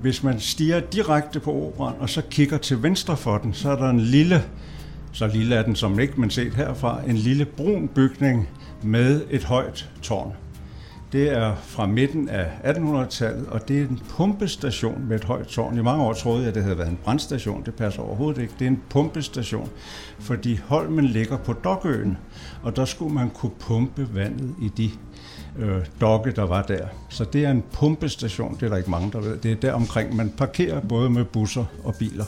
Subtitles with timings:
[0.00, 3.76] Hvis man stiger direkte på operan, og så kigger til venstre for den, så er
[3.76, 4.42] der en lille,
[5.12, 8.48] så lille er den som ikke man set herfra, en lille brun bygning
[8.82, 10.32] med et højt tårn.
[11.12, 15.78] Det er fra midten af 1800-tallet, og det er en pumpestation med et højt tårn.
[15.78, 17.62] I mange år troede jeg, at det havde været en brandstation.
[17.66, 18.54] Det passer overhovedet ikke.
[18.58, 19.68] Det er en pumpestation,
[20.18, 22.18] fordi Holmen ligger på Dokøen,
[22.62, 24.90] og der skulle man kunne pumpe vandet i de
[25.58, 26.86] øh, dokke, der var der.
[27.08, 29.36] Så det er en pumpestation, det er der ikke mange, der ved.
[29.36, 32.24] Det er der omkring, man parkerer både med busser og biler.